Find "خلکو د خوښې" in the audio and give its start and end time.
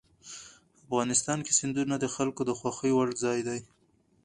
2.15-2.91